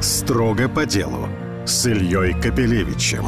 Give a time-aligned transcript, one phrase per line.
[0.00, 1.28] Строго по делу
[1.64, 3.24] с Ильей Капелевичем.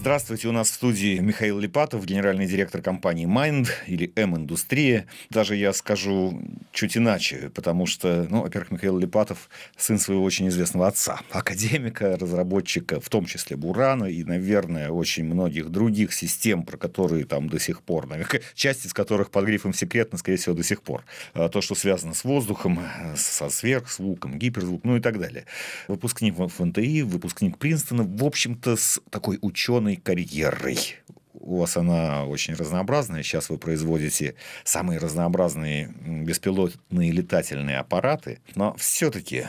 [0.00, 5.04] Здравствуйте, у нас в студии Михаил Липатов, генеральный директор компании Mind или М-индустрия.
[5.28, 6.40] Даже я скажу
[6.72, 12.98] чуть иначе, потому что, ну, во-первых, Михаил Липатов сын своего очень известного отца, академика, разработчика,
[12.98, 17.82] в том числе Бурана и, наверное, очень многих других систем, про которые там до сих
[17.82, 21.04] пор, наверное, часть из которых под грифом секретно, скорее всего, до сих пор.
[21.34, 22.80] А то, что связано с воздухом,
[23.16, 25.44] со сверхзвуком, гиперзвук, ну и так далее.
[25.88, 30.96] Выпускник ФНТИ, выпускник Принстона, в общем-то, с такой ученый спортивной карьерой.
[31.32, 33.22] У вас она очень разнообразная.
[33.22, 38.40] Сейчас вы производите самые разнообразные беспилотные летательные аппараты.
[38.54, 39.46] Но все-таки,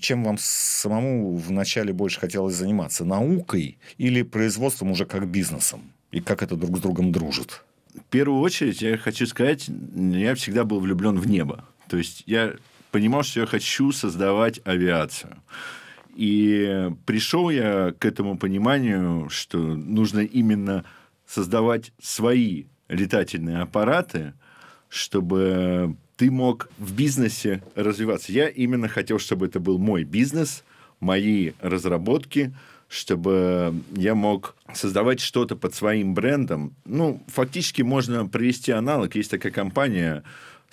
[0.00, 3.04] чем вам самому вначале больше хотелось заниматься?
[3.04, 5.92] Наукой или производством уже как бизнесом?
[6.12, 7.64] И как это друг с другом дружит?
[7.94, 11.64] В первую очередь, я хочу сказать, я всегда был влюблен в небо.
[11.88, 12.54] То есть я
[12.90, 15.36] понимал, что я хочу создавать авиацию.
[16.14, 20.84] И пришел я к этому пониманию, что нужно именно
[21.26, 24.34] создавать свои летательные аппараты,
[24.88, 28.32] чтобы ты мог в бизнесе развиваться.
[28.32, 30.62] Я именно хотел, чтобы это был мой бизнес,
[31.00, 32.54] мои разработки,
[32.88, 36.74] чтобы я мог создавать что-то под своим брендом.
[36.84, 39.16] Ну, фактически можно привести аналог.
[39.16, 40.22] Есть такая компания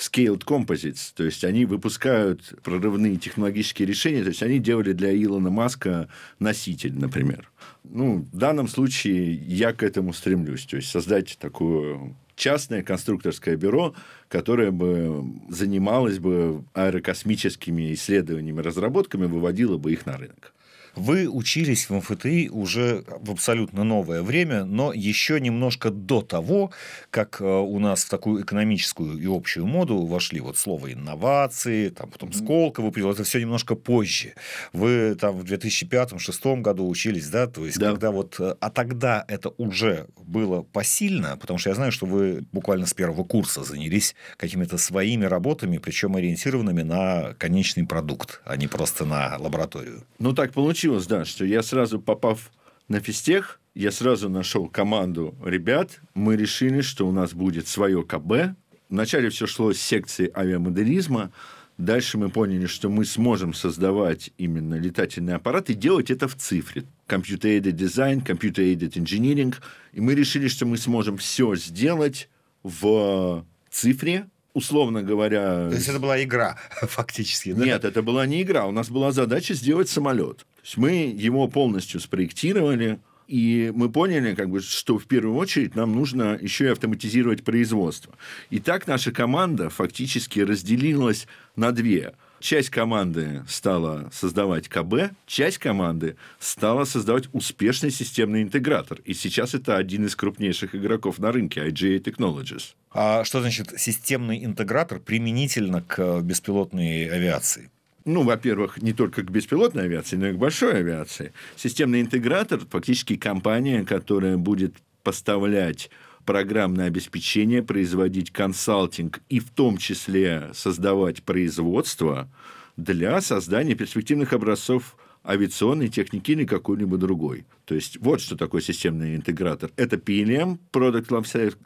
[0.02, 5.52] Scaled Composites, то есть они выпускают прорывные технологические решения, то есть они делали для Илона
[5.52, 7.52] Маска носитель, например.
[7.83, 13.93] Ну, в данном случае я к этому стремлюсь, то есть создать такое частное конструкторское бюро,
[14.27, 20.53] которое бы занималось бы аэрокосмическими исследованиями, разработками, выводило бы их на рынок.
[20.95, 26.72] Вы учились в МФТИ уже в абсолютно новое время, но еще немножко до того,
[27.09, 32.09] как э, у нас в такую экономическую и общую моду вошли вот слово инновации, там
[32.09, 34.33] потом Сколково, это все немножко позже.
[34.73, 37.92] Вы там в 2005-2006 году учились, да, то есть да.
[37.92, 42.44] когда вот, э, а тогда это уже было посильно, потому что я знаю, что вы
[42.52, 48.67] буквально с первого курса занялись какими-то своими работами, причем ориентированными на конечный продукт, а не
[48.67, 50.04] просто на лабораторию.
[50.20, 52.52] Ну, так получилось получилось, да, что я сразу попав
[52.87, 58.58] на физтех, я сразу нашел команду ребят, мы решили, что у нас будет свое КБ.
[58.89, 61.31] Вначале все шло с секции авиамоделизма,
[61.77, 66.83] Дальше мы поняли, что мы сможем создавать именно летательный аппарат и делать это в цифре.
[67.08, 69.55] Computer-aided design, computer-aided engineering.
[69.93, 72.30] И мы решили, что мы сможем все сделать
[72.61, 75.70] в цифре, условно говоря...
[75.70, 77.65] То есть это была игра, фактически, да?
[77.65, 78.67] Нет, это была не игра.
[78.67, 80.45] У нас была задача сделать самолет.
[80.61, 85.76] То есть мы его полностью спроектировали, и мы поняли, как бы, что в первую очередь
[85.76, 88.14] нам нужно еще и автоматизировать производство.
[88.49, 96.16] И так наша команда фактически разделилась на две– Часть команды стала создавать КБ, часть команды
[96.39, 99.00] стала создавать успешный системный интегратор.
[99.05, 102.73] И сейчас это один из крупнейших игроков на рынке, IGA Technologies.
[102.92, 107.70] А что значит системный интегратор применительно к беспилотной авиации?
[108.06, 111.34] Ну, во-первых, не только к беспилотной авиации, но и к большой авиации.
[111.56, 115.89] Системный интегратор фактически компания, которая будет поставлять
[116.26, 122.30] программное обеспечение, производить консалтинг и в том числе создавать производство
[122.78, 127.45] для создания перспективных образцов авиационной техники или какой-либо другой.
[127.66, 129.72] То есть вот что такое системный интегратор.
[129.75, 131.07] Это PLM, Product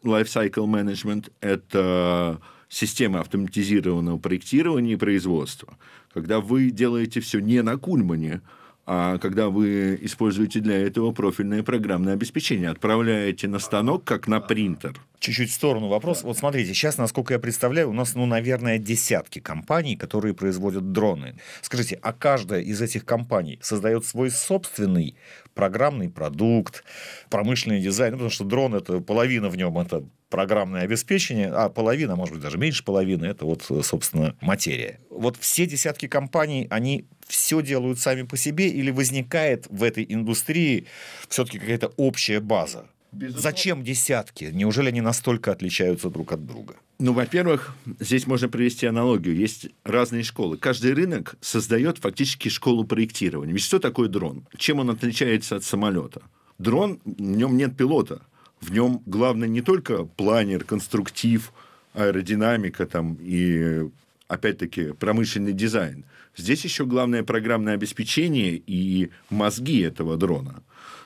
[0.03, 5.78] Lifecycle Management, это система автоматизированного проектирования и производства.
[6.15, 8.39] Когда вы делаете все не на Кульмане,
[8.85, 14.97] а когда вы используете для этого профильное программное обеспечение, отправляете на станок, как на принтер.
[15.19, 16.23] Чуть-чуть в сторону вопрос.
[16.23, 21.35] Вот смотрите, сейчас, насколько я представляю, у нас, ну, наверное, десятки компаний, которые производят дроны.
[21.61, 25.15] Скажите, а каждая из этих компаний создает свой собственный
[25.55, 26.83] программный продукт,
[27.29, 32.16] промышленный дизайн, ну, потому что дрон это половина в нем это программное обеспечение, а половина,
[32.16, 34.99] может быть, даже меньше половины, это вот, собственно, материя.
[35.09, 40.87] Вот все десятки компаний, они все делают сами по себе или возникает в этой индустрии
[41.29, 42.87] все-таки какая-то общая база?
[43.16, 43.41] Безусловно.
[43.41, 44.46] Зачем десятки?
[44.53, 46.76] Неужели они настолько отличаются друг от друга?
[47.00, 49.35] Ну, во-первых, здесь можно привести аналогию.
[49.35, 50.58] Есть разные школы.
[50.58, 53.53] Каждый рынок создает фактически школу проектирования.
[53.53, 54.46] Ведь что такое дрон?
[54.58, 56.23] Чем он отличается от самолета?
[56.58, 58.22] Дрон, в нем нет пилота.
[58.59, 61.53] В нем главное не только планер, конструктив,
[61.94, 63.90] аэродинамика там, и,
[64.28, 66.03] опять-таки, промышленный дизайн.
[66.35, 70.64] Здесь еще главное программное обеспечение и мозги этого дрона.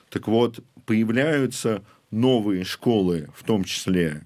[0.08, 4.22] Так вот, появляются новые школы, в том числе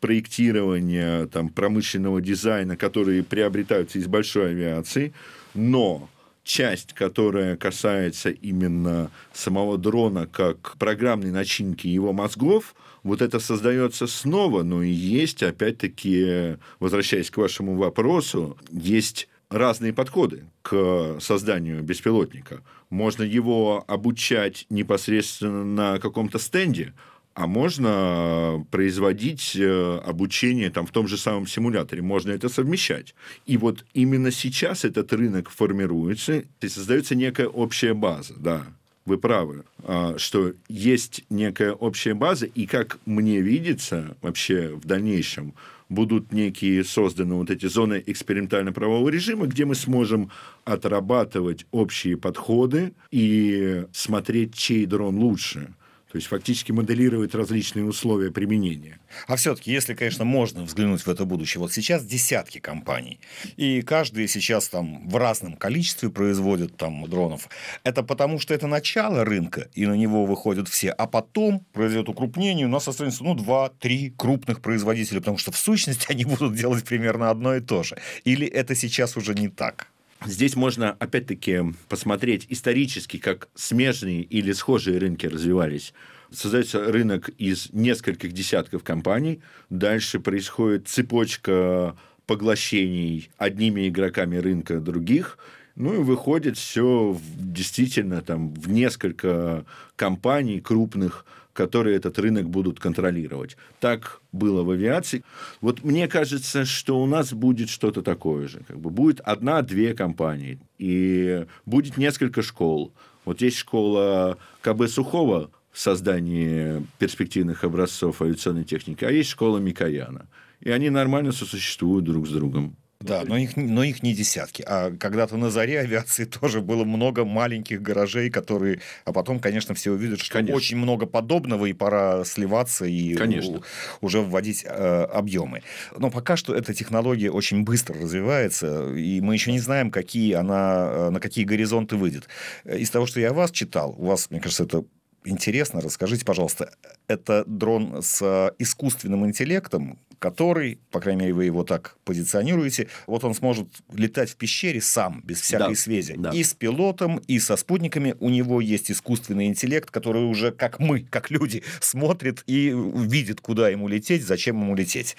[0.00, 5.14] проектирования, там, промышленного дизайна, которые приобретаются из большой авиации,
[5.54, 6.08] но
[6.44, 14.62] часть, которая касается именно самого дрона как программной начинки его мозгов, вот это создается снова,
[14.62, 22.62] но и есть, опять-таки, возвращаясь к вашему вопросу, есть разные подходы к созданию беспилотника.
[22.90, 26.92] Можно его обучать непосредственно на каком-то стенде,
[27.34, 33.14] а можно производить э, обучение там, в том же самом симуляторе, можно это совмещать.
[33.44, 38.64] И вот именно сейчас этот рынок формируется, и создается некая общая база, да,
[39.04, 45.54] вы правы, а, что есть некая общая база, и как мне видится вообще в дальнейшем,
[45.88, 50.30] будут некие созданы вот эти зоны экспериментально-правового режима, где мы сможем
[50.64, 55.74] отрабатывать общие подходы и смотреть, чей дрон лучше–
[56.14, 59.00] то есть фактически моделировать различные условия применения.
[59.26, 63.18] А все-таки, если, конечно, можно взглянуть в это будущее, вот сейчас десятки компаний,
[63.56, 67.48] и каждый сейчас там в разном количестве производит там дронов.
[67.82, 72.66] Это потому, что это начало рынка, и на него выходят все, а потом произойдет укрупнение,
[72.66, 77.30] у нас останется, ну, два-три крупных производителя, потому что в сущности они будут делать примерно
[77.30, 77.98] одно и то же.
[78.22, 79.88] Или это сейчас уже не так?
[80.24, 85.92] Здесь можно, опять-таки, посмотреть исторически, как смежные или схожие рынки развивались.
[86.30, 89.40] Создается рынок из нескольких десятков компаний.
[89.70, 91.96] Дальше происходит цепочка
[92.26, 95.38] поглощений одними игроками рынка других.
[95.76, 99.66] Ну и выходит все действительно там в несколько
[99.96, 103.56] компаний крупных, которые этот рынок будут контролировать.
[103.80, 105.24] Так было в авиации.
[105.62, 108.60] Вот мне кажется, что у нас будет что-то такое же.
[108.68, 112.92] Как бы будет одна-две компании, и будет несколько школ.
[113.24, 120.26] Вот есть школа КБ Сухого в создании перспективных образцов авиационной техники, а есть школа Микояна.
[120.60, 122.76] И они нормально сосуществуют друг с другом.
[123.04, 124.64] Да, но их, но их не десятки.
[124.66, 128.80] А когда-то на заре авиации тоже было много маленьких гаражей, которые...
[129.04, 130.56] А потом, конечно, все увидят, что конечно.
[130.56, 133.60] очень много подобного, и пора сливаться и конечно.
[134.00, 135.62] уже вводить э, объемы.
[135.96, 140.88] Но пока что эта технология очень быстро развивается, и мы еще не знаем, какие она,
[140.90, 142.28] э, на какие горизонты выйдет.
[142.64, 144.84] Из того, что я вас читал, у вас, мне кажется, это
[145.24, 145.80] интересно.
[145.80, 146.72] Расскажите, пожалуйста,
[147.08, 153.34] это дрон с искусственным интеллектом, который, по крайней мере, вы его так позиционируете, вот он
[153.34, 156.14] сможет летать в пещере сам, без всякой да, связи.
[156.16, 156.30] Да.
[156.30, 158.14] И с пилотом, и со спутниками.
[158.20, 163.68] У него есть искусственный интеллект, который уже, как мы, как люди, смотрит и видит, куда
[163.68, 165.16] ему лететь, зачем ему лететь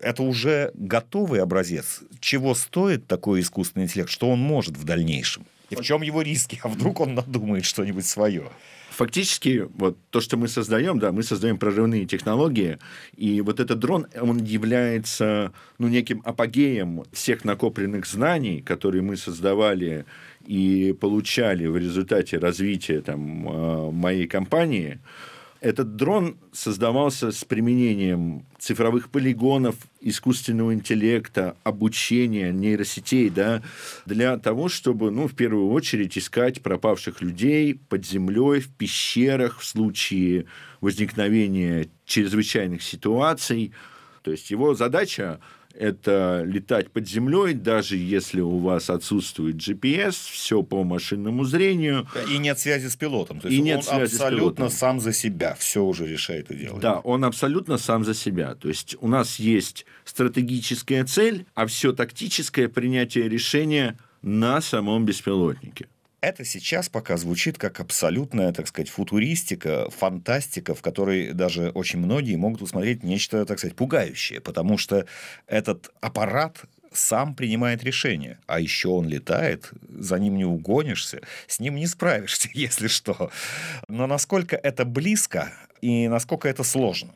[0.00, 2.00] это уже готовый образец.
[2.20, 4.10] Чего стоит такой искусственный интеллект?
[4.10, 5.46] Что он может в дальнейшем?
[5.70, 6.60] И в чем его риски?
[6.62, 8.50] А вдруг он надумает что-нибудь свое?
[8.94, 12.78] фактически вот то, что мы создаем, да, мы создаем прорывные технологии,
[13.16, 20.06] и вот этот дрон, он является ну, неким апогеем всех накопленных знаний, которые мы создавали
[20.46, 25.00] и получали в результате развития там, э, моей компании–
[25.64, 33.62] этот дрон создавался с применением цифровых полигонов, искусственного интеллекта, обучения, нейросетей, да,
[34.04, 39.64] для того, чтобы, ну, в первую очередь, искать пропавших людей под землей, в пещерах в
[39.64, 40.44] случае
[40.82, 43.72] возникновения чрезвычайных ситуаций.
[44.20, 45.40] То есть его задача
[45.78, 52.06] это летать под землей, даже если у вас отсутствует GPS, все по машинному зрению.
[52.30, 53.40] И нет связи с пилотом.
[53.40, 56.80] То есть и он нет связи абсолютно сам за себя все уже решает и делает.
[56.80, 58.54] Да, он абсолютно сам за себя.
[58.54, 65.88] То есть у нас есть стратегическая цель, а все тактическое принятие решения на самом беспилотнике
[66.24, 72.36] это сейчас пока звучит как абсолютная, так сказать, футуристика, фантастика, в которой даже очень многие
[72.36, 75.06] могут усмотреть нечто, так сказать, пугающее, потому что
[75.46, 81.76] этот аппарат сам принимает решение, а еще он летает, за ним не угонишься, с ним
[81.76, 83.30] не справишься, если что.
[83.88, 87.12] Но насколько это близко и насколько это сложно?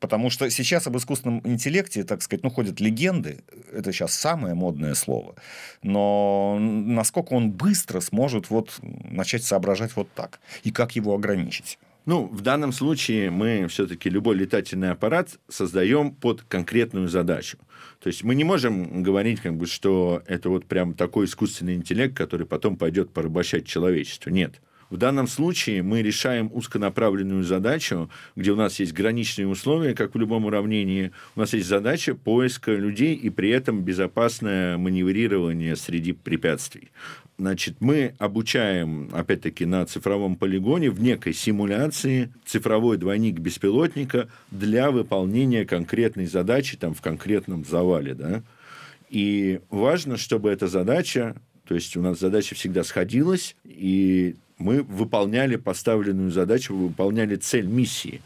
[0.00, 3.42] Потому что сейчас об искусственном интеллекте, так сказать, ну, ходят легенды.
[3.72, 5.34] Это сейчас самое модное слово.
[5.82, 10.40] Но насколько он быстро сможет вот начать соображать вот так?
[10.62, 11.78] И как его ограничить?
[12.06, 17.58] Ну, в данном случае мы все-таки любой летательный аппарат создаем под конкретную задачу.
[18.00, 22.16] То есть мы не можем говорить, как бы, что это вот прям такой искусственный интеллект,
[22.16, 24.30] который потом пойдет порабощать человечество.
[24.30, 24.62] Нет.
[24.90, 30.18] В данном случае мы решаем узконаправленную задачу, где у нас есть граничные условия, как в
[30.18, 31.12] любом уравнении.
[31.36, 36.90] У нас есть задача поиска людей и при этом безопасное маневрирование среди препятствий.
[37.36, 45.64] Значит, мы обучаем, опять-таки, на цифровом полигоне в некой симуляции цифровой двойник беспилотника для выполнения
[45.64, 48.14] конкретной задачи там, в конкретном завале.
[48.14, 48.42] Да?
[49.08, 51.36] И важно, чтобы эта задача
[51.68, 58.20] То есть у нас задача всегда сходилась, и мы выполняли поставленную задачу, выполняли цель миссии.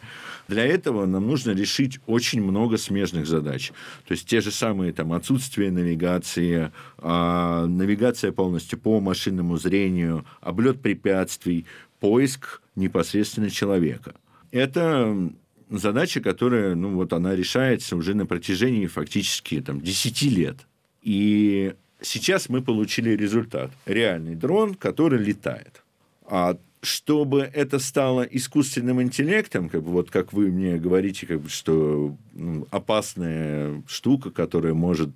[0.48, 3.72] Для этого нам нужно решить очень много смежных задач.
[4.06, 10.80] То есть те же самые там, отсутствие навигации, э, навигация полностью по машинному зрению, облет
[10.80, 11.64] препятствий,
[12.00, 14.14] поиск непосредственно человека.
[14.50, 15.30] Это
[15.70, 20.56] задача, которая, ну, вот она решается уже на протяжении фактически там, 10 лет.
[21.02, 23.70] И сейчас мы получили результат.
[23.86, 25.82] Реальный дрон, который летает.
[26.26, 31.48] А чтобы это стало искусственным интеллектом, как бы вот как вы мне говорите, как бы,
[31.48, 35.10] что ну, опасная штука, которая может,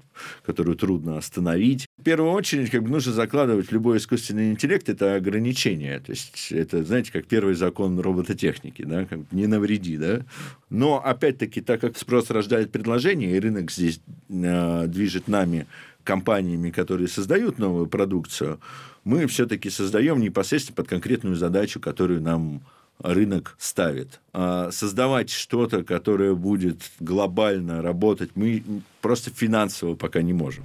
[0.44, 1.86] которую трудно остановить.
[1.98, 5.98] В первую очередь, как бы нужно закладывать любой искусственный интеллект это ограничение.
[5.98, 10.20] То есть это, знаете, как первый закон робототехники, да, как не навреди, да.
[10.70, 15.66] Но опять-таки, так как спрос рождает предложение, и рынок здесь э, движет нами
[16.06, 18.58] компаниями, которые создают новую продукцию,
[19.04, 22.62] мы все-таки создаем непосредственно под конкретную задачу, которую нам
[23.02, 24.20] рынок ставит.
[24.32, 28.62] А создавать что-то, которое будет глобально работать, мы
[29.02, 30.64] просто финансово пока не можем.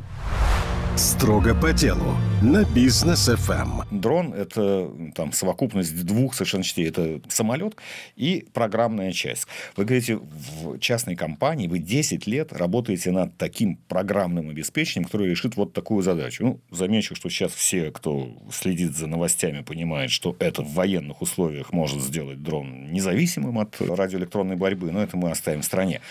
[0.98, 3.84] Строго по делу на бизнес FM.
[3.92, 4.02] Эм.
[4.02, 6.90] Дрон это там совокупность двух совершенно частей.
[6.90, 7.76] Это самолет
[8.18, 9.48] и программная часть.
[9.78, 15.56] Вы говорите, в частной компании вы 10 лет работаете над таким программным обеспечением, которое решит
[15.56, 16.44] вот такую задачу.
[16.44, 21.72] Ну, замечу, что сейчас все, кто следит за новостями, понимают, что это в военных условиях
[21.72, 26.02] может сделать дрон независимым от радиоэлектронной борьбы, но это мы оставим в стране.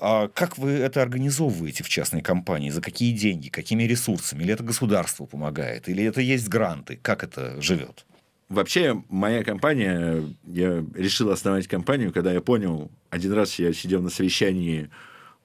[0.00, 2.70] А как вы это организовываете в частной компании?
[2.70, 3.48] За какие деньги?
[3.48, 4.23] Какими ресурсами?
[4.24, 4.42] Ресурсами?
[4.42, 5.88] Или это государство помогает?
[5.88, 6.98] Или это есть гранты?
[7.02, 8.06] Как это живет?
[8.48, 14.10] Вообще, моя компания, я решил основать компанию, когда я понял, один раз я сидел на
[14.10, 14.90] совещании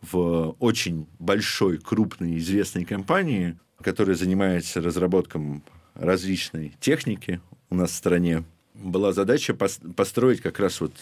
[0.02, 5.62] в очень большой, крупной, известной компании, которая занимается разработкой
[5.96, 8.44] различной техники у нас в стране.
[8.74, 10.94] Была задача построить как раз вот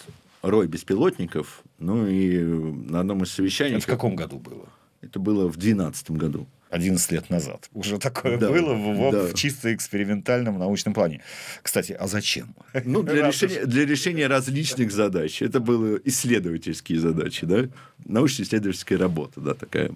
[0.42, 1.64] рой беспилотников.
[1.80, 3.78] Ну и на одном из совещаний...
[3.78, 4.68] Это в каком году было?
[5.02, 6.48] Это было в 2012 году.
[6.70, 7.70] 11 лет назад.
[7.74, 9.28] Уже такое да, было в, да.
[9.28, 11.22] в чисто экспериментальном научном плане.
[11.62, 12.56] Кстати, а зачем?
[12.86, 15.42] Ну, для, решения, для решения различных задач.
[15.42, 17.70] Это были исследовательские задачи, да?
[18.06, 19.92] Научно-исследовательская работа, да, такая.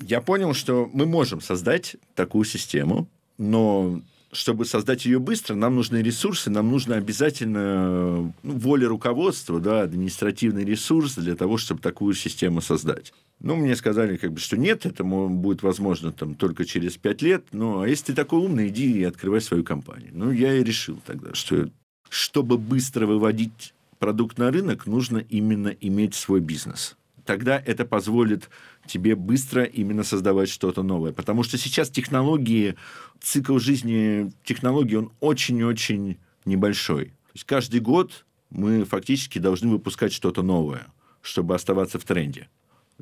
[0.00, 4.00] Я понял, что мы можем создать такую систему, но
[4.32, 10.64] чтобы создать ее быстро, нам нужны ресурсы, нам нужно обязательно ну, воля руководства, да, административный
[10.64, 13.12] ресурс для того, чтобы такую систему создать.
[13.40, 17.46] Ну, мне сказали, как бы, что нет, это будет возможно там, только через пять лет.
[17.52, 20.10] Ну, а если ты такой умный, иди и открывай свою компанию.
[20.12, 21.70] Ну, я и решил тогда, что
[22.10, 26.96] чтобы быстро выводить продукт на рынок, нужно именно иметь свой бизнес.
[27.28, 28.48] Тогда это позволит
[28.86, 31.12] тебе быстро именно создавать что-то новое.
[31.12, 32.74] Потому что сейчас технологии,
[33.20, 36.16] цикл жизни технологий, он очень-очень
[36.46, 37.04] небольшой.
[37.04, 40.86] То есть каждый год мы фактически должны выпускать что-то новое,
[41.20, 42.48] чтобы оставаться в тренде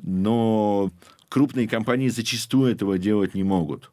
[0.01, 0.91] но
[1.29, 3.91] крупные компании зачастую этого делать не могут.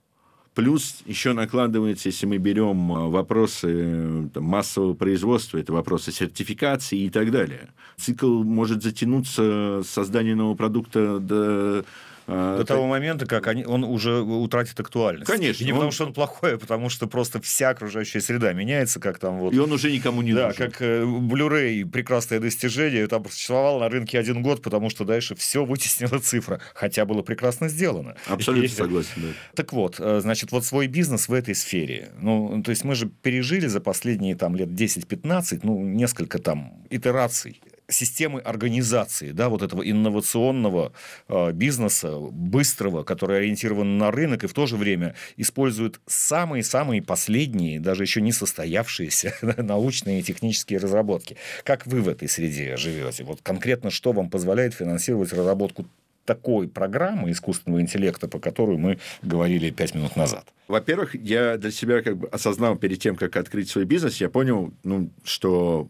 [0.55, 7.01] Плюс еще накладывается, если мы берем а, вопросы э, там, массового производства, это вопросы сертификации
[7.01, 7.71] и так далее.
[7.97, 11.85] Цикл может затянуться создание нового продукта до
[12.27, 15.31] а, До того момента, как они, он уже утратит актуальность.
[15.31, 15.63] Конечно.
[15.63, 15.79] И не он...
[15.79, 19.53] потому, что он плохой, а потому что просто вся окружающая среда меняется, как там вот...
[19.53, 20.59] И он уже никому не да, нужен.
[20.59, 25.35] Да, как э, Blu-ray, прекрасное достижение, там существовал на рынке один год, потому что дальше
[25.35, 28.17] все вытеснила цифра, хотя было прекрасно сделано.
[28.27, 28.69] Абсолютно и...
[28.69, 29.29] согласен, да.
[29.55, 32.11] Так вот, э, значит, вот свой бизнес в этой сфере.
[32.21, 37.61] Ну, то есть мы же пережили за последние там лет 10-15, ну, несколько там итераций
[37.95, 40.93] системы организации, да, вот этого инновационного
[41.29, 47.81] э, бизнеса, быстрого, который ориентирован на рынок и в то же время использует самые-самые последние,
[47.81, 51.37] даже еще не состоявшиеся научные и технические разработки.
[51.65, 53.25] Как вы в этой среде живете?
[53.25, 55.87] Вот конкретно что вам позволяет финансировать разработку
[56.25, 60.47] такой программы искусственного интеллекта, по которой мы говорили пять минут назад?
[60.69, 64.73] Во-первых, я для себя как бы осознал перед тем, как открыть свой бизнес, я понял,
[64.83, 65.89] ну, что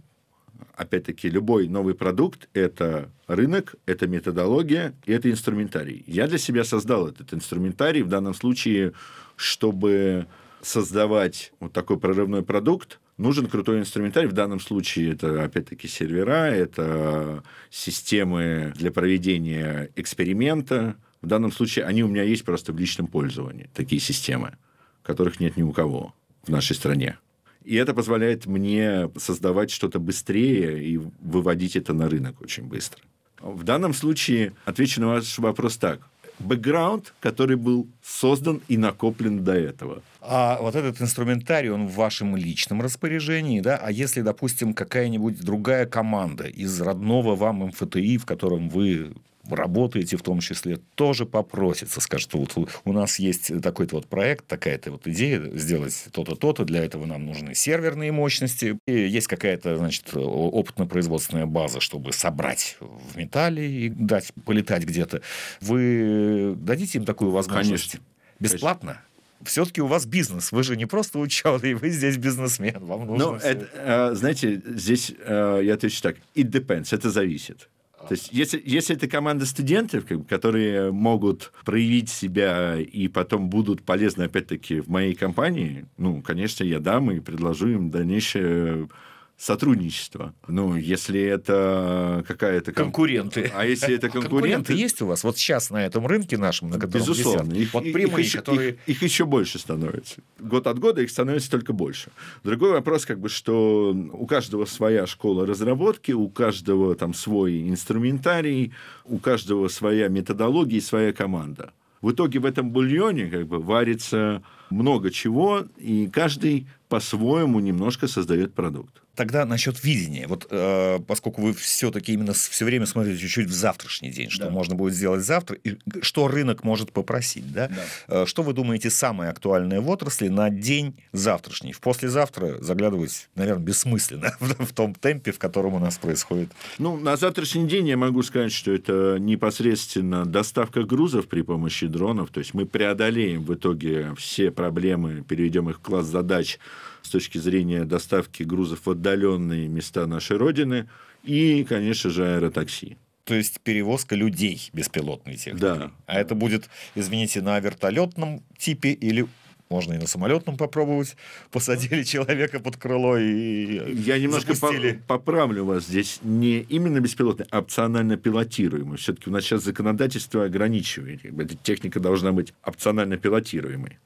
[0.77, 6.05] опять-таки, любой новый продукт– это рынок, это методология и это инструментарий.
[6.07, 8.93] Я для себя создал этот инструментарий в данном случае,
[9.37, 10.27] чтобы
[10.63, 14.29] создавать вот такой прорывной продукт, нужен крутой инструментарий.
[14.29, 20.97] В данном случае это, опять-таки, сервера, это системы для проведения эксперимента.
[21.21, 24.57] В данном случае они у меня есть просто в личном пользовании, такие системы,
[25.03, 27.19] которых нет ни у кого в нашей стране.
[27.65, 33.01] И это позволяет мне создавать что-то быстрее и выводить это на рынок очень быстро.
[33.41, 36.01] В данном случае отвечу на ваш вопрос так.
[36.39, 40.03] бэкграунд, который был создан и накоплен до этого.
[40.21, 43.77] А вот этот инструментарий, он в вашем личном распоряжении, да?
[43.77, 49.13] А если, допустим, какая-нибудь другая команда из родного вам МФТИ, в котором вы
[49.51, 54.93] работаете в том числе, тоже попросится, скажет, вот у нас есть такой-то вот проект, такая-то
[54.93, 60.15] вот идея сделать то-то, то-то, для этого нам нужны серверные мощности, и есть какая-то, значит,
[60.15, 65.23] опытно-производственная база, чтобы собрать в металле и дать полетать где-то.
[65.61, 67.93] Вы дадите им такую возможность?
[67.93, 68.09] Конечно.
[68.41, 68.93] Бесплатно?
[68.93, 70.53] Конечно все-таки у вас бизнес.
[70.53, 72.85] Вы же не просто ученый, вы здесь бизнесмен.
[72.85, 76.17] Вам нужно ну, это, э, знаете, здесь э, я отвечу так.
[76.35, 76.95] It depends.
[76.95, 77.69] Это зависит.
[78.09, 84.25] То есть, если, если это команда студентов, которые могут проявить себя и потом будут полезны,
[84.25, 88.89] опять-таки, в моей компании, ну, конечно, я дам и предложу им дальнейшее
[89.37, 90.33] сотрудничество.
[90.47, 92.73] Ну, если это какая-то...
[92.73, 93.51] Конкуренты.
[93.55, 94.31] А если это конкуренты...
[94.31, 97.53] Конкуренты есть у вас вот сейчас на этом рынке нашем, на котором Безусловно.
[97.53, 98.71] Их, вот прямые, их, которые...
[98.87, 100.23] их, их еще больше становится.
[100.39, 102.11] Год от года их становится только больше.
[102.45, 108.73] Другой вопрос, как бы, что у каждого своя школа разработки, у каждого там свой инструментарий,
[109.05, 111.73] у каждого своя методология и своя команда.
[112.01, 118.55] В итоге в этом бульоне как бы варится много чего, и каждый по-своему немножко создает
[118.55, 119.01] продукт.
[119.15, 120.27] Тогда насчет видения.
[120.27, 124.51] Вот э, поскольку вы все-таки именно все время смотрите чуть-чуть в завтрашний день, что да.
[124.51, 127.69] можно будет сделать завтра, и что рынок может попросить, да?
[127.69, 128.23] да.
[128.23, 131.73] Э, что вы думаете самое актуальное в отрасли на день завтрашний?
[131.73, 136.51] В послезавтра заглядывать, наверное, бессмысленно в, в том темпе, в котором у нас происходит.
[136.79, 142.31] Ну, на завтрашний день я могу сказать, что это непосредственно доставка грузов при помощи дронов.
[142.31, 146.59] То есть мы преодолеем в итоге все проблемы, переведем их в класс задач
[147.03, 150.89] с точки зрения доставки грузов в отдаленные места нашей Родины
[151.23, 152.97] и, конечно же, аэротакси.
[153.25, 155.61] То есть перевозка людей беспилотной техники.
[155.61, 155.91] Да.
[156.07, 159.27] А это будет, извините, на вертолетном типе или
[159.71, 161.17] можно и на самолетном попробовать.
[161.51, 164.73] Посадили человека под крыло и Я немножко по
[165.07, 165.87] поправлю вас.
[165.87, 168.99] Здесь не именно беспилотный, а опционально пилотируемый.
[168.99, 171.25] Все-таки у нас сейчас законодательство ограничивает.
[171.25, 173.99] Эта техника должна быть опционально пилотируемой.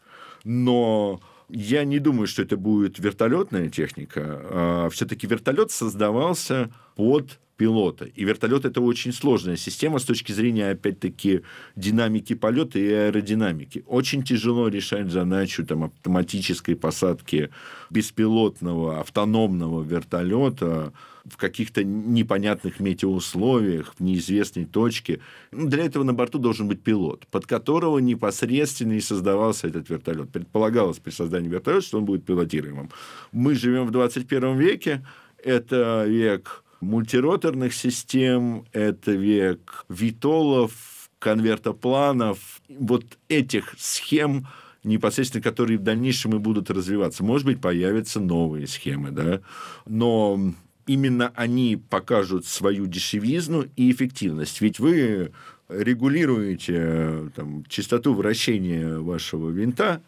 [0.44, 4.40] Но я не думаю, что это будет вертолетная техника.
[4.50, 8.06] А все-таки вертолет создавался под пилота.
[8.06, 11.42] И вертолет это очень сложная система с точки зрения, опять-таки,
[11.76, 13.84] динамики полета и аэродинамики.
[13.86, 17.50] Очень тяжело решать задачу там, автоматической посадки
[17.90, 20.92] беспилотного автономного вертолета
[21.24, 25.20] в каких-то непонятных метеоусловиях, в неизвестной точке.
[25.50, 30.30] Ну, для этого на борту должен быть пилот, под которого непосредственно и создавался этот вертолет.
[30.30, 32.90] Предполагалось при создании вертолета, что он будет пилотируемым.
[33.32, 35.04] Мы живем в 21 веке,
[35.42, 44.46] это век мультироторных систем, это век витолов, конвертопланов, вот этих схем,
[44.84, 47.24] непосредственно которые в дальнейшем и будут развиваться.
[47.24, 49.40] Может быть, появятся новые схемы, да,
[49.86, 50.54] но
[50.86, 54.60] именно они покажут свою дешевизну и эффективность.
[54.60, 55.32] Ведь вы
[55.68, 60.02] регулируете там, частоту вращения вашего винта,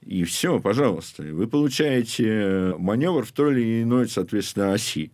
[0.00, 1.22] и все, пожалуйста.
[1.22, 5.12] Вы получаете маневр в той или иной, соответственно, оси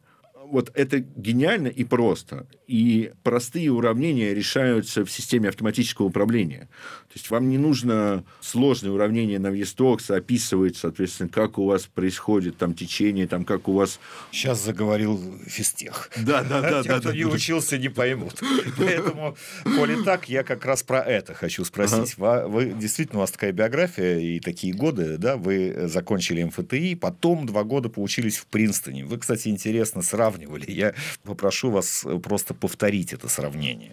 [0.50, 2.46] вот это гениально и просто.
[2.66, 6.68] И простые уравнения решаются в системе автоматического управления.
[7.08, 12.58] То есть вам не нужно сложные уравнения на Вестокс описывать, соответственно, как у вас происходит
[12.58, 14.00] там течение, там как у вас...
[14.32, 16.10] Сейчас заговорил физтех.
[16.16, 16.82] Да, да, да.
[16.82, 18.40] Те, кто не учился, не поймут.
[18.76, 22.16] Поэтому, коли так, я как раз про это хочу спросить.
[22.18, 27.64] Вы действительно, у вас такая биография и такие годы, да, вы закончили МФТИ, потом два
[27.64, 29.04] года поучились в Принстоне.
[29.04, 30.70] Вы, кстати, интересно сравниваете сравнивали.
[30.70, 33.92] Я попрошу вас просто повторить это сравнение.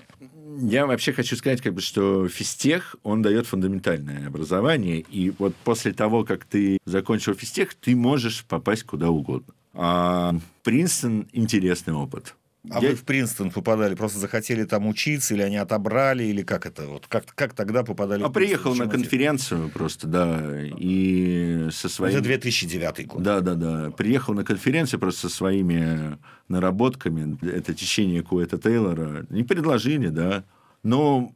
[0.62, 5.92] Я вообще хочу сказать, как бы, что физтех, он дает фундаментальное образование, и вот после
[5.92, 9.54] того, как ты закончил физтех, ты можешь попасть куда угодно.
[9.74, 12.36] А Принстон– интересный опыт.
[12.70, 12.90] А я...
[12.90, 16.88] вы в Принстон попадали, просто захотели там учиться, или они отобрали, или как это?
[16.88, 18.24] Вот как, как тогда попадали?
[18.24, 20.42] А приехал на конференцию просто, да,
[20.78, 22.16] и со своими...
[22.16, 23.22] Это 2009 год.
[23.22, 23.92] Да, да, да.
[23.92, 27.38] Приехал на конференцию просто со своими наработками.
[27.46, 29.26] Это течение Куэта Тейлора.
[29.30, 30.44] Не предложили, да.
[30.84, 31.34] Но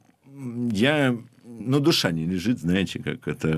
[0.72, 1.16] я...
[1.44, 3.52] Ну, душа не лежит, знаете, как это...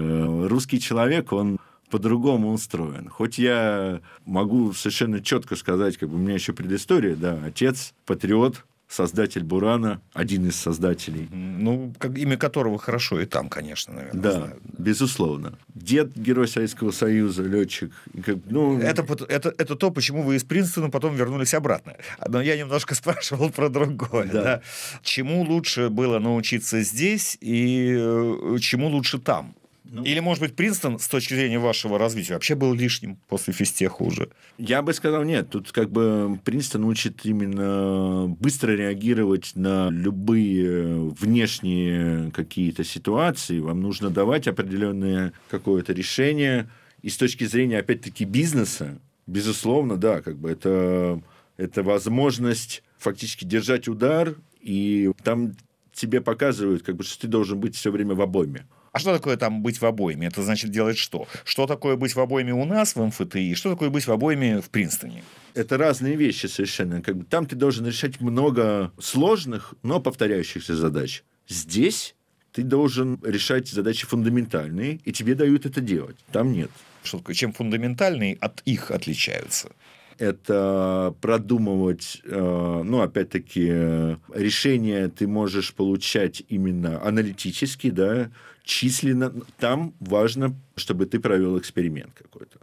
[0.49, 1.59] Русский человек, он
[1.93, 3.11] по-другому устроен.
[3.11, 8.65] Хоть я могу совершенно четко сказать, как бы у меня еще предыстория, да, отец патриот
[8.89, 11.29] создатель Бурана, один из создателей.
[11.31, 14.23] Ну, как, имя которого хорошо и там, конечно, наверное.
[14.23, 14.61] Да, знаю.
[14.79, 15.59] безусловно.
[15.75, 17.93] Дед Герой Советского Союза, летчик.
[18.25, 21.95] Как, ну, Это, это, это то, почему вы из Принстона потом вернулись обратно.
[22.27, 24.29] Но я немножко спрашивал про другое.
[24.33, 24.43] Да.
[24.43, 24.63] да.
[25.03, 29.55] Чему лучше было научиться здесь и э, чему лучше там?
[29.85, 30.05] Ну.
[30.05, 34.31] Или, может быть, Принстон с точки зрения вашего развития вообще был лишним после физтеха уже?
[34.57, 35.51] Я бы сказал, нет.
[35.51, 43.59] Тут как бы Принстон учит именно быстро реагировать на любые внешние какие-то ситуации.
[43.59, 46.71] Вам нужно давать определенное какое-то решение.
[47.03, 51.21] И с точки зрения, опять-таки, бизнеса, безусловно, да, как бы это,
[51.57, 55.55] это возможность фактически держать удар, и там
[55.93, 58.65] тебе показывают, как бы, что ты должен быть все время в обойме.
[58.93, 60.27] А что такое там быть в обойме?
[60.27, 61.27] Это значит делать что?
[61.45, 63.55] Что такое быть в обойме у нас в МФТИ?
[63.55, 65.23] Что такое быть в обойме в Принстоне?
[65.55, 67.03] это разные вещи совершенно.
[67.03, 71.25] Как бы там ты должен решать много сложных, но повторяющихся задач.
[71.49, 72.15] Здесь
[72.53, 76.17] ты должен решать задачи фундаментальные, и тебе дают это делать.
[76.33, 76.71] Там нет.
[77.03, 77.35] Что такое?
[77.35, 79.71] Чем фундаментальные от их отличаются?
[80.19, 88.31] Это продумывать, э, ну, опять-таки, э, решения ты можешь получать именно аналитически, да,
[88.63, 89.33] численно.
[89.59, 92.59] Там важно, чтобы ты провел эксперимент какой-то.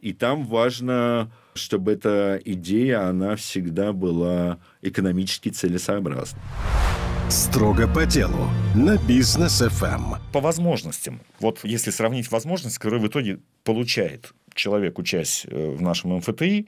[0.00, 6.40] И там важно, чтобы эта идея, она всегда была экономически целесообразна.
[7.30, 9.62] Строго по делу на бизнес.
[9.62, 10.16] ФМ.
[10.32, 11.20] По возможностям.
[11.40, 16.66] Вот если сравнить возможности, которые в итоге получает человек, учась э, в нашем МФТИ,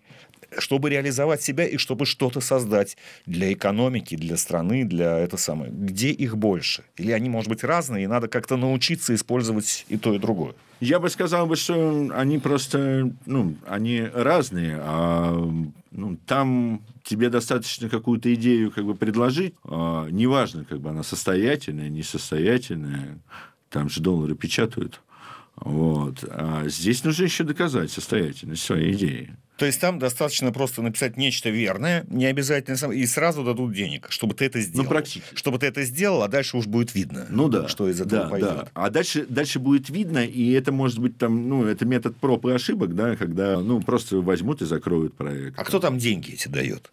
[0.59, 5.71] чтобы реализовать себя и чтобы что-то создать для экономики, для страны, для это самое.
[5.73, 6.85] Где их больше?
[6.97, 10.55] Или они, может быть, разные, и надо как-то научиться использовать и то, и другое?
[10.81, 15.33] Я бы сказал, бы, что они просто, ну, они разные, а
[15.91, 21.89] ну, там тебе достаточно какую-то идею как бы предложить, а, неважно, как бы она состоятельная,
[21.89, 23.19] несостоятельная,
[23.71, 25.01] там же доллары печатают,
[25.65, 26.25] вот.
[26.31, 29.35] А здесь нужно еще доказать состоятельность своей идеи.
[29.57, 34.35] То есть там достаточно просто написать нечто верное, не обязательно и сразу дадут денег, чтобы
[34.35, 34.89] ты это сделал.
[34.89, 35.37] практически.
[35.37, 37.69] Чтобы ты это сделал, а дальше уж будет видно, Ну да.
[37.69, 38.49] что из этого да, пойдет.
[38.51, 38.69] да.
[38.75, 42.51] А дальше, дальше будет видно, и это может быть там, ну, это метод проб и
[42.51, 45.57] ошибок, да, когда, ну, просто возьмут и закроют проект.
[45.57, 46.91] А кто там деньги эти дает?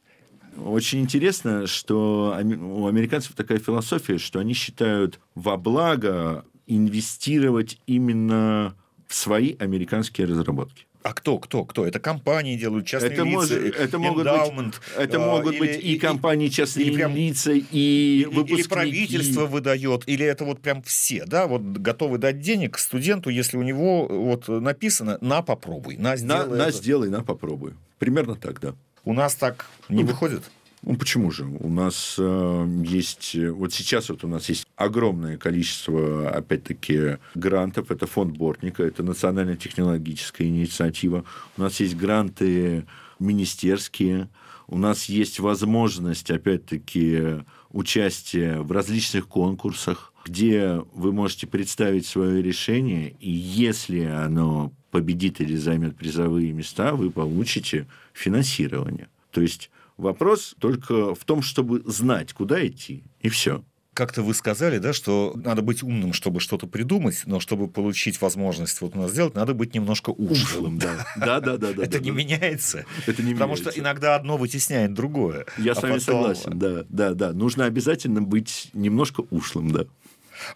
[0.57, 6.45] Очень интересно, что у американцев такая философия, что они считают во благо
[6.77, 8.75] инвестировать именно
[9.07, 10.85] в свои американские разработки.
[11.03, 11.85] А кто, кто, кто?
[11.87, 15.83] Это компании делают, частные Это, лица, может, это могут быть, это а, могут или- быть
[15.83, 18.61] и компании, частные или прям- лица, и выпускники.
[18.61, 23.57] Или правительство выдает, или это вот прям все, да, вот готовы дать денег студенту, если
[23.57, 26.71] у него вот написано «на, попробуй», «на, На, сделай на это».
[26.77, 27.73] сделай, на попробуй.
[27.97, 28.75] Примерно так, да.
[29.03, 30.43] У нас так не выходит?
[30.83, 31.45] Ну, почему же?
[31.45, 33.35] У нас э, есть...
[33.35, 37.91] э, Вот сейчас вот у нас есть огромное количество, опять-таки, грантов.
[37.91, 41.23] Это фонд Бортника, это национальная технологическая инициатива.
[41.55, 42.85] У нас есть гранты
[43.19, 44.29] министерские.
[44.67, 53.15] У нас есть возможность, опять-таки, участия в различных конкурсах, где вы можете представить свое решение,
[53.19, 59.09] и если оно победит или займет призовые места, вы получите финансирование.
[59.31, 59.69] То есть
[60.01, 63.63] Вопрос только в том, чтобы знать, куда идти, и все.
[63.93, 68.81] Как-то вы сказали, да, что надо быть умным, чтобы что-то придумать, но чтобы получить возможность
[68.81, 70.79] вот у нас сделать, надо быть немножко ушлым.
[70.79, 71.05] да.
[71.17, 71.69] Да, да, да.
[71.83, 72.85] Это не меняется.
[73.05, 75.45] Это не Потому что иногда одно вытесняет другое.
[75.59, 77.31] Я А с вами согласен, да, да, да.
[77.33, 79.85] Нужно обязательно быть немножко ушлым, да.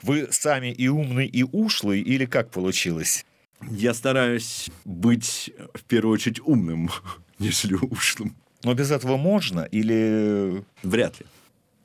[0.02, 3.26] Вы сами и умный, и ушлый, или как получилось?
[3.70, 6.90] Я стараюсь быть в первую очередь умным,
[7.38, 8.36] нежели ушлым.
[8.65, 9.62] Но без этого можно?
[9.62, 11.25] Или Вряд ли.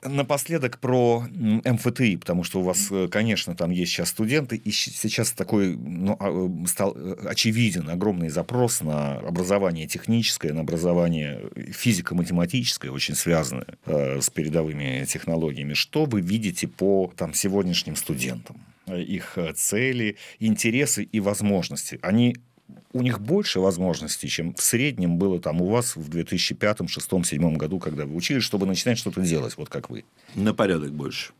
[0.03, 5.31] Напоследок про МФТИ, потому что у вас, э, конечно, там есть сейчас студенты, и сейчас
[5.31, 12.89] такой ну, а, э, стал э, очевиден огромный запрос на образование техническое, на образование физико-математическое,
[12.89, 15.75] очень связанное э, с передовыми технологиями.
[15.75, 18.57] Что вы видите по там, сегодняшним студентам?
[18.87, 21.99] Их цели, интересы и возможности.
[22.01, 22.35] Они
[22.93, 27.55] у них больше возможностей, чем в среднем было там у вас в 2005, 2006, 2007
[27.57, 30.03] году, когда вы учились, чтобы начинать что-то делать, вот как вы.
[30.35, 31.33] На порядок больше.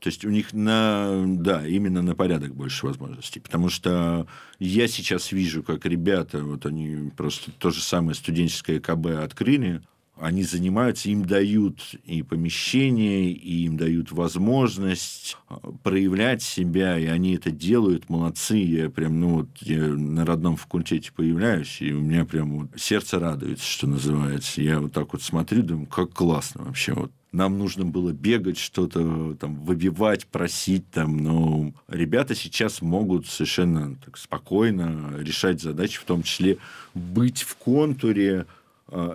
[0.00, 3.38] То есть у них на, да, именно на порядок больше возможностей.
[3.38, 4.26] Потому что
[4.58, 9.82] я сейчас вижу, как ребята, вот они просто то же самое студенческое КБ открыли,
[10.20, 17.34] они занимаются, им дают и помещение, и им дают возможность а, проявлять себя, и они
[17.34, 18.56] это делают, молодцы.
[18.56, 23.18] Я прям, ну, вот я на родном факультете появляюсь, и у меня прям вот сердце
[23.18, 24.62] радуется, что называется.
[24.62, 26.92] Я вот так вот смотрю, думаю, как классно вообще.
[26.92, 31.16] Вот нам нужно было бегать, что-то там выбивать, просить там.
[31.18, 36.58] Но ребята сейчас могут совершенно так, спокойно решать задачи, в том числе
[36.94, 38.46] быть в контуре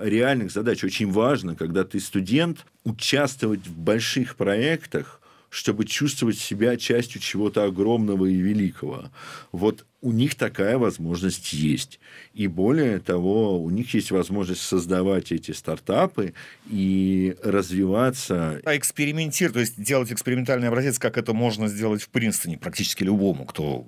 [0.02, 0.84] реальных задач.
[0.84, 8.26] Очень важно, когда ты студент, участвовать в больших проектах, чтобы чувствовать себя частью чего-то огромного
[8.26, 9.06] и великого.
[9.54, 12.00] Вот у них такая возможность есть.
[12.34, 16.34] И более того, у них есть возможность создавать эти стартапы
[16.70, 18.62] и развиваться.
[18.66, 23.46] А экспериментировать, то есть делать экспериментальный образец, как это можно сделать в Принстоне практически любому,
[23.46, 23.86] кто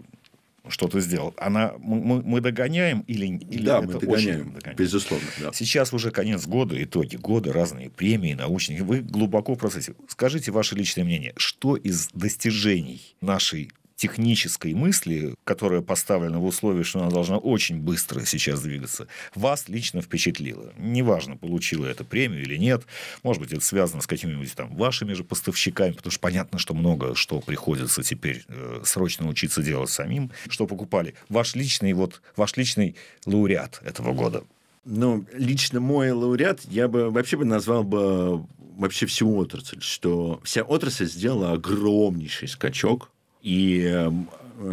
[0.69, 5.27] что-то сделал, она мы, мы догоняем или, или да, это мы догоняем, догоняем, безусловно.
[5.41, 5.51] Да.
[5.53, 8.83] Сейчас уже конец года, итоги года, разные премии научные.
[8.83, 9.93] Вы глубоко в процессе.
[10.07, 16.99] Скажите ваше личное мнение, что из достижений нашей технической мысли, которая поставлена в условии, что
[17.01, 20.71] она должна очень быстро сейчас двигаться, вас лично впечатлила?
[20.77, 22.83] Неважно, получила это премию или нет.
[23.23, 27.15] Может быть, это связано с какими-нибудь там вашими же поставщиками, потому что понятно, что много
[27.15, 31.15] что приходится теперь э, срочно учиться делать самим, что покупали.
[31.27, 34.43] Ваш личный, вот, ваш личный лауреат этого года.
[34.85, 38.45] Ну, лично мой лауреат я бы вообще бы назвал бы
[38.77, 43.09] вообще всю отрасль, что вся отрасль сделала огромнейший скачок
[43.47, 44.29] и эм,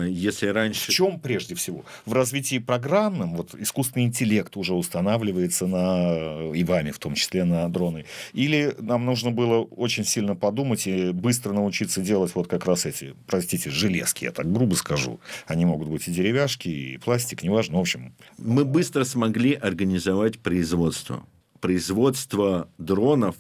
[0.09, 0.91] если раньше...
[0.91, 1.85] В чем прежде всего?
[2.07, 7.69] В развитии программном, вот искусственный интеллект уже устанавливается на, и вами в том числе на
[7.69, 8.05] дроны.
[8.33, 13.15] Или нам нужно было очень сильно подумать и быстро научиться делать вот как раз эти,
[13.29, 15.21] простите, железки, я так грубо скажу.
[15.47, 18.13] Они могут быть и деревяшки, и пластик, неважно, в общем.
[18.39, 21.25] Мы быстро смогли организовать производство.
[21.61, 23.37] Производство дронов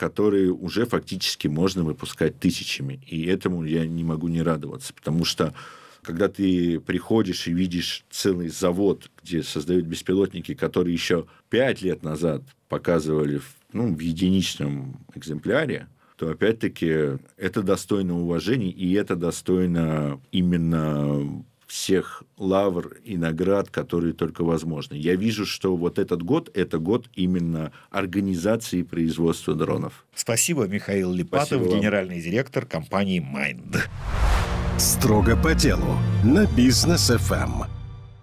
[0.00, 3.02] которые уже фактически можно выпускать тысячами.
[3.06, 5.52] И этому я не могу не радоваться, потому что
[6.00, 12.40] когда ты приходишь и видишь целый завод, где создают беспилотники, которые еще пять лет назад
[12.70, 13.42] показывали
[13.74, 15.86] ну, в единичном экземпляре,
[16.16, 24.42] то опять-таки это достойно уважения, и это достойно именно всех лавр и наград, которые только
[24.42, 24.94] возможны.
[24.94, 30.04] Я вижу, что вот этот год– это год именно организации производства дронов.
[30.14, 33.78] Спасибо, Михаил Липатов, Спасибо генеральный директор компании Mind.
[34.78, 37.79] Строго по делу на бизнес FM.